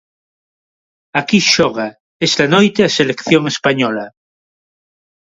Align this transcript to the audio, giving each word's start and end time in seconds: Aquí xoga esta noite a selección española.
Aquí 1.19 1.39
xoga 1.53 1.87
esta 2.27 2.45
noite 2.53 2.79
a 2.83 2.93
selección 2.97 3.43
española. 3.53 4.05